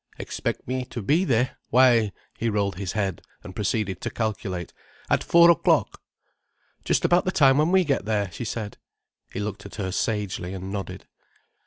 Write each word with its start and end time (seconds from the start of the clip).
"Expect 0.17 0.67
me 0.67 0.83
to 0.85 1.03
be 1.03 1.23
there? 1.25 1.57
Why—" 1.69 2.11
he 2.35 2.49
rolled 2.49 2.77
his 2.77 2.95
eyes 2.95 3.17
and 3.43 3.55
proceeded 3.55 4.01
to 4.01 4.09
calculate. 4.09 4.73
"At 5.11 5.23
four 5.23 5.51
o'clock." 5.51 6.01
"Just 6.83 7.05
about 7.05 7.23
the 7.23 7.31
time 7.31 7.59
when 7.59 7.71
we 7.71 7.83
get 7.83 8.05
there," 8.05 8.31
she 8.31 8.43
said. 8.43 8.79
He 9.31 9.39
looked 9.39 9.63
at 9.67 9.75
her 9.75 9.91
sagely, 9.91 10.55
and 10.55 10.71
nodded. 10.71 11.05